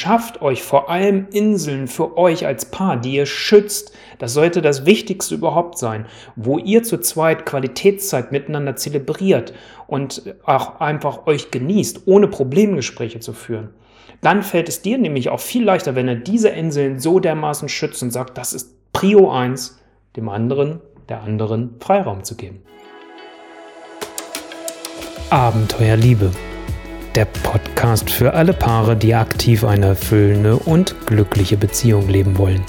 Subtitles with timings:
[0.00, 3.92] Schafft euch vor allem Inseln für euch als Paar, die ihr schützt.
[4.20, 9.54] Das sollte das Wichtigste überhaupt sein, wo ihr zu zweit Qualitätszeit miteinander zelebriert
[9.88, 13.70] und auch einfach euch genießt, ohne Problemgespräche zu führen.
[14.20, 18.00] Dann fällt es dir nämlich auch viel leichter, wenn er diese Inseln so dermaßen schützt
[18.04, 19.80] und sagt, das ist Prio 1,
[20.14, 22.62] dem anderen, der anderen Freiraum zu geben.
[25.30, 26.30] Abenteuerliebe.
[27.18, 32.62] Der Podcast für alle Paare, die aktiv eine erfüllende und glückliche Beziehung leben wollen.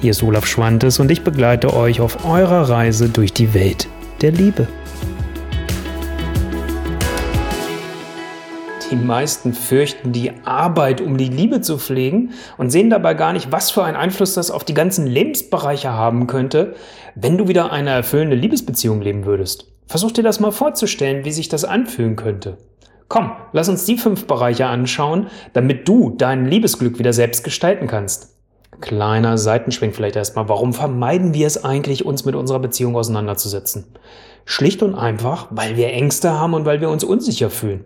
[0.00, 3.88] Hier ist Olaf Schwantes und ich begleite euch auf eurer Reise durch die Welt
[4.22, 4.68] der Liebe.
[8.90, 13.52] Die meisten fürchten die Arbeit, um die Liebe zu pflegen und sehen dabei gar nicht,
[13.52, 16.74] was für einen Einfluss das auf die ganzen Lebensbereiche haben könnte,
[17.16, 19.66] wenn du wieder eine erfüllende Liebesbeziehung leben würdest.
[19.88, 22.56] Versuch dir das mal vorzustellen, wie sich das anfühlen könnte.
[23.12, 28.38] Komm, lass uns die fünf Bereiche anschauen, damit du dein Liebesglück wieder selbst gestalten kannst.
[28.80, 30.48] Kleiner Seitenschwenk vielleicht erstmal.
[30.48, 33.84] Warum vermeiden wir es eigentlich, uns mit unserer Beziehung auseinanderzusetzen?
[34.46, 37.84] Schlicht und einfach, weil wir Ängste haben und weil wir uns unsicher fühlen.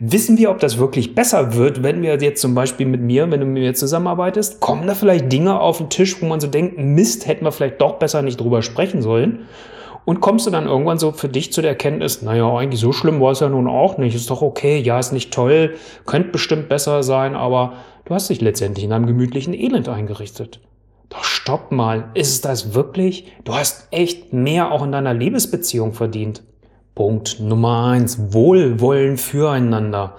[0.00, 3.38] Wissen wir, ob das wirklich besser wird, wenn wir jetzt zum Beispiel mit mir, wenn
[3.38, 6.76] du mit mir zusammenarbeitest, kommen da vielleicht Dinge auf den Tisch, wo man so denkt,
[6.76, 9.46] Mist, hätten wir vielleicht doch besser nicht drüber sprechen sollen?
[10.06, 13.20] Und kommst du dann irgendwann so für dich zu der Erkenntnis, naja, eigentlich so schlimm
[13.20, 15.74] war es ja nun auch nicht, ist doch okay, ja, ist nicht toll,
[16.06, 17.72] könnte bestimmt besser sein, aber
[18.04, 20.60] du hast dich letztendlich in einem gemütlichen Elend eingerichtet.
[21.08, 23.32] Doch stopp mal, ist es das wirklich?
[23.44, 26.44] Du hast echt mehr auch in deiner Liebesbeziehung verdient.
[26.94, 30.14] Punkt Nummer eins: Wohlwollen füreinander.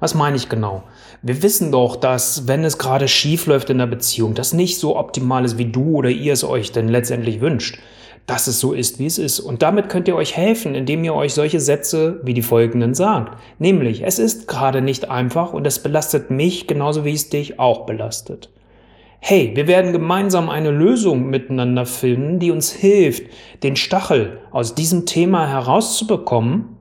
[0.00, 0.82] Was meine ich genau?
[1.22, 4.96] Wir wissen doch, dass wenn es gerade schief läuft in der Beziehung, das nicht so
[4.98, 7.78] optimal ist, wie du oder ihr es euch denn letztendlich wünscht,
[8.30, 9.40] dass es so ist, wie es ist.
[9.40, 13.36] Und damit könnt ihr euch helfen, indem ihr euch solche Sätze wie die folgenden sagt.
[13.58, 17.86] Nämlich, es ist gerade nicht einfach und es belastet mich genauso wie es dich auch
[17.86, 18.50] belastet
[19.20, 23.24] hey, wir werden gemeinsam eine Lösung miteinander finden, die uns hilft,
[23.62, 26.76] den Stachel aus diesem Thema herauszubekommen.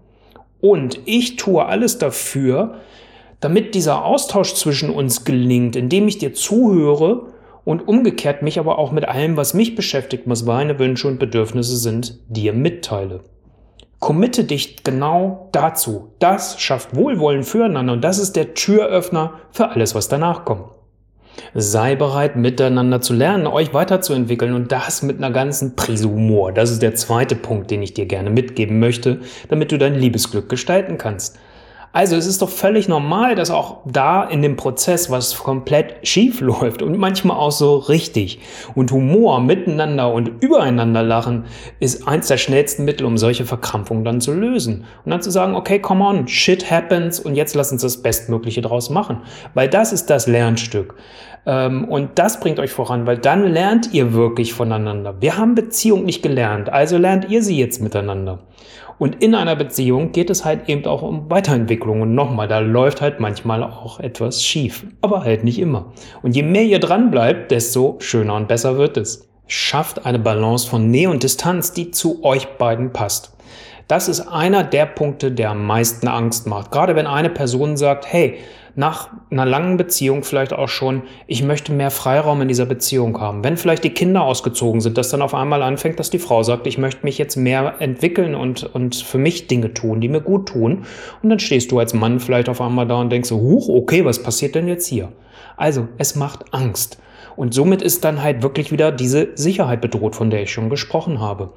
[0.61, 2.79] Und ich tue alles dafür,
[3.41, 7.27] damit dieser Austausch zwischen uns gelingt, indem ich dir zuhöre
[7.65, 11.77] und umgekehrt mich aber auch mit allem, was mich beschäftigt, was meine Wünsche und Bedürfnisse
[11.77, 13.21] sind, dir mitteile.
[13.99, 16.13] Committe dich genau dazu.
[16.19, 20.69] Das schafft Wohlwollen füreinander und das ist der Türöffner für alles, was danach kommt.
[21.53, 26.51] Sei bereit, miteinander zu lernen, euch weiterzuentwickeln und das mit einer ganzen Prise Humor.
[26.51, 30.49] Das ist der zweite Punkt, den ich dir gerne mitgeben möchte, damit du dein Liebesglück
[30.49, 31.37] gestalten kannst.
[31.91, 36.39] Also es ist doch völlig normal, dass auch da in dem Prozess was komplett schief
[36.41, 38.39] läuft und manchmal auch so richtig.
[38.75, 41.45] Und Humor miteinander und übereinander lachen
[41.79, 44.85] ist eins der schnellsten Mittel, um solche Verkrampfungen dann zu lösen.
[45.03, 48.61] Und dann zu sagen, okay, come on, shit happens und jetzt lass uns das Bestmögliche
[48.61, 49.23] draus machen.
[49.55, 50.95] Weil das ist das Lernstück.
[51.45, 55.15] Ähm, und das bringt euch voran, weil dann lernt ihr wirklich voneinander.
[55.19, 58.39] Wir haben Beziehung nicht gelernt, also lernt ihr sie jetzt miteinander.
[58.99, 62.01] Und in einer Beziehung geht es halt eben auch um Weiterentwicklung.
[62.01, 64.85] Und nochmal, da läuft halt manchmal auch etwas schief.
[65.01, 65.93] Aber halt nicht immer.
[66.21, 69.29] Und je mehr ihr dran bleibt, desto schöner und besser wird es.
[69.47, 73.33] Schafft eine Balance von Nähe und Distanz, die zu euch beiden passt.
[73.87, 76.69] Das ist einer der Punkte, der am meisten Angst macht.
[76.69, 78.37] Gerade wenn eine Person sagt, hey,
[78.75, 83.43] nach einer langen Beziehung vielleicht auch schon, ich möchte mehr Freiraum in dieser Beziehung haben.
[83.43, 86.67] Wenn vielleicht die Kinder ausgezogen sind, dass dann auf einmal anfängt, dass die Frau sagt,
[86.67, 90.49] ich möchte mich jetzt mehr entwickeln und, und für mich Dinge tun, die mir gut
[90.49, 90.85] tun.
[91.21, 94.05] Und dann stehst du als Mann vielleicht auf einmal da und denkst so, huch, okay,
[94.05, 95.11] was passiert denn jetzt hier?
[95.57, 97.01] Also, es macht Angst.
[97.35, 101.19] Und somit ist dann halt wirklich wieder diese Sicherheit bedroht, von der ich schon gesprochen
[101.19, 101.53] habe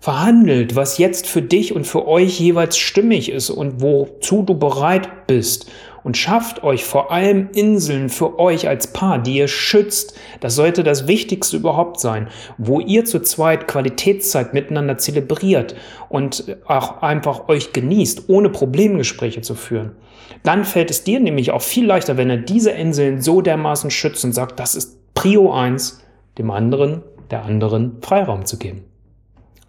[0.00, 5.26] verhandelt, was jetzt für dich und für euch jeweils stimmig ist und wozu du bereit
[5.26, 5.70] bist
[6.02, 10.18] und schafft euch vor allem Inseln für euch als Paar, die ihr schützt.
[10.40, 15.74] Das sollte das Wichtigste überhaupt sein, wo ihr zu zweit Qualitätszeit miteinander zelebriert
[16.08, 19.92] und auch einfach euch genießt, ohne Problemgespräche zu führen.
[20.42, 24.24] Dann fällt es dir nämlich auch viel leichter, wenn er diese Inseln so dermaßen schützt
[24.24, 26.02] und sagt, das ist Prio 1,
[26.38, 28.84] dem anderen, der anderen Freiraum zu geben.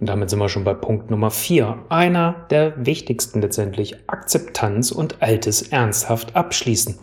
[0.02, 1.78] Und damit sind wir schon bei Punkt Nummer vier.
[1.90, 3.98] Einer der wichtigsten letztendlich.
[4.08, 6.98] Akzeptanz und Altes ernsthaft abschließen.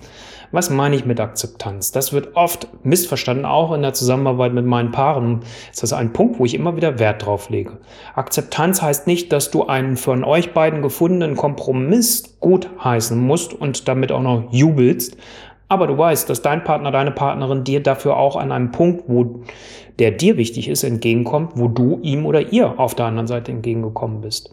[0.50, 1.92] Was meine ich mit Akzeptanz?
[1.92, 5.40] Das wird oft missverstanden, auch in der Zusammenarbeit mit meinen Paaren.
[5.70, 7.78] Das ist ein Punkt, wo ich immer wieder Wert drauf lege.
[8.16, 13.86] Akzeptanz heißt nicht, dass du einen von euch beiden gefundenen Kompromiss gut heißen musst und
[13.86, 15.16] damit auch noch jubelst,
[15.68, 19.42] aber du weißt, dass dein Partner, deine Partnerin dir dafür auch an einem Punkt, wo
[19.98, 24.20] der dir wichtig ist, entgegenkommt, wo du ihm oder ihr auf der anderen Seite entgegengekommen
[24.20, 24.50] bist.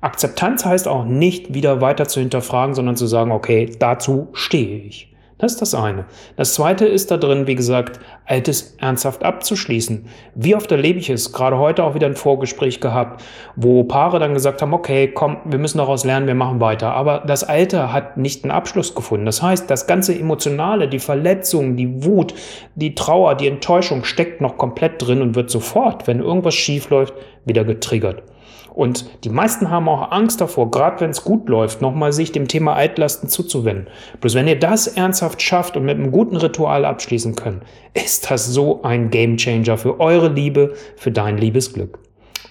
[0.00, 5.12] Akzeptanz heißt auch nicht wieder weiter zu hinterfragen, sondern zu sagen, okay, dazu stehe ich.
[5.38, 6.04] Das ist das eine.
[6.36, 7.98] Das zweite ist da drin, wie gesagt,
[8.32, 10.06] Altes ernsthaft abzuschließen.
[10.34, 11.34] Wie oft erlebe ich es?
[11.34, 13.22] Gerade heute auch wieder ein Vorgespräch gehabt,
[13.56, 16.94] wo Paare dann gesagt haben, okay, komm, wir müssen daraus lernen, wir machen weiter.
[16.94, 19.26] Aber das Alte hat nicht einen Abschluss gefunden.
[19.26, 22.32] Das heißt, das ganze Emotionale, die Verletzung, die Wut,
[22.74, 27.12] die Trauer, die Enttäuschung steckt noch komplett drin und wird sofort, wenn irgendwas schief läuft,
[27.44, 28.22] wieder getriggert.
[28.74, 32.48] Und die meisten haben auch Angst davor, gerade wenn es gut läuft, nochmal sich dem
[32.48, 33.88] Thema Altlasten zuzuwenden.
[34.20, 37.62] Bloß wenn ihr das ernsthaft schafft und mit einem guten Ritual abschließen könnt,
[37.94, 41.98] ist das so ein Gamechanger für eure Liebe, für dein Liebesglück.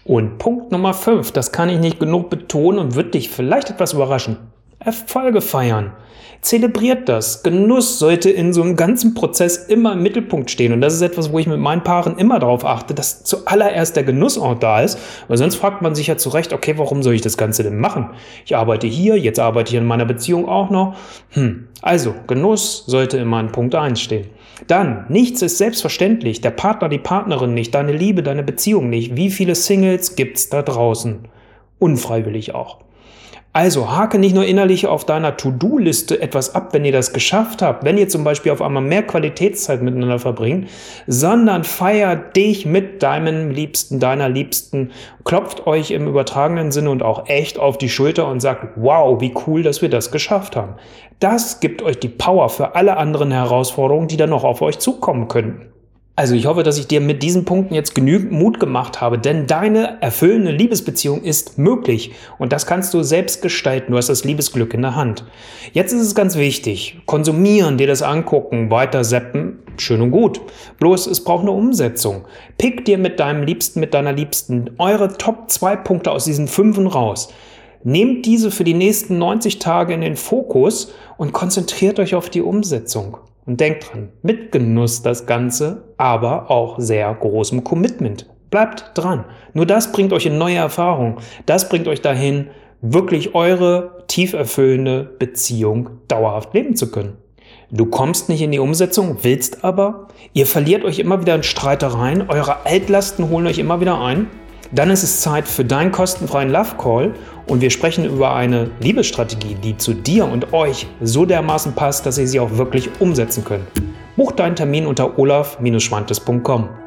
[0.03, 3.93] Und Punkt Nummer 5, das kann ich nicht genug betonen und wird dich vielleicht etwas
[3.93, 4.37] überraschen.
[4.83, 5.93] Erfolge feiern.
[6.41, 7.43] Zelebriert das.
[7.43, 10.73] Genuss sollte in so einem ganzen Prozess immer im Mittelpunkt stehen.
[10.73, 14.03] Und das ist etwas, wo ich mit meinen Paaren immer darauf achte, dass zuallererst der
[14.03, 14.97] Genussort da ist.
[15.27, 18.09] Weil sonst fragt man sich ja zurecht, okay, warum soll ich das Ganze denn machen?
[18.43, 20.95] Ich arbeite hier, jetzt arbeite ich in meiner Beziehung auch noch.
[21.29, 21.67] Hm.
[21.83, 24.29] Also, Genuss sollte immer an Punkt 1 stehen.
[24.65, 26.41] Dann, nichts ist selbstverständlich.
[26.41, 29.15] Der Partner, die Partnerin nicht, deine Liebe, deine Beziehung nicht.
[29.15, 31.27] Wie viele Singles gibt's da draußen?
[31.77, 32.79] Unfreiwillig auch.
[33.53, 37.83] Also hake nicht nur innerlich auf deiner To-Do-Liste etwas ab, wenn ihr das geschafft habt,
[37.83, 40.69] wenn ihr zum Beispiel auf einmal mehr Qualitätszeit miteinander verbringt,
[41.05, 44.91] sondern feiert dich mit deinem Liebsten, deiner Liebsten,
[45.25, 49.33] klopft euch im übertragenen Sinne und auch echt auf die Schulter und sagt, wow, wie
[49.45, 50.75] cool, dass wir das geschafft haben.
[51.19, 55.27] Das gibt euch die Power für alle anderen Herausforderungen, die dann noch auf euch zukommen
[55.27, 55.73] könnten.
[56.13, 59.47] Also ich hoffe, dass ich dir mit diesen Punkten jetzt genügend Mut gemacht habe, denn
[59.47, 63.93] deine erfüllende Liebesbeziehung ist möglich und das kannst du selbst gestalten.
[63.93, 65.23] Du hast das Liebesglück in der Hand.
[65.71, 70.41] Jetzt ist es ganz wichtig, konsumieren, dir das angucken, weiter seppen, schön und gut.
[70.79, 72.25] Bloß es braucht eine Umsetzung.
[72.57, 76.87] Pick dir mit deinem Liebsten, mit deiner Liebsten eure Top 2 Punkte aus diesen fünfen
[76.87, 77.33] raus.
[77.85, 82.41] Nehmt diese für die nächsten 90 Tage in den Fokus und konzentriert euch auf die
[82.41, 83.17] Umsetzung.
[83.45, 88.29] Und denkt dran, mit Genuss das Ganze, aber auch sehr großem Commitment.
[88.49, 89.25] Bleibt dran.
[89.53, 91.17] Nur das bringt euch in neue Erfahrungen.
[91.45, 92.47] Das bringt euch dahin,
[92.81, 97.17] wirklich eure tief erfüllende Beziehung dauerhaft leben zu können.
[97.71, 102.29] Du kommst nicht in die Umsetzung, willst aber, ihr verliert euch immer wieder in Streitereien,
[102.29, 104.27] eure Altlasten holen euch immer wieder ein,
[104.71, 107.13] dann ist es Zeit für deinen kostenfreien Love Call
[107.47, 112.17] und wir sprechen über eine Liebesstrategie, die zu dir und euch so dermaßen passt, dass
[112.17, 113.67] ihr sie auch wirklich umsetzen könnt.
[114.15, 116.80] Buch deinen Termin unter olaf-schwantes.com.